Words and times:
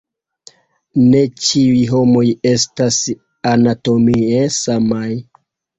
Ne 1.11 1.21
ĉiuj 1.49 1.83
homoj 1.93 2.25
estas 2.55 2.99
anatomie 3.55 4.45
samaj. 4.63 5.09